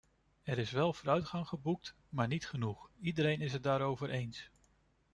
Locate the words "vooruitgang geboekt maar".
0.93-2.27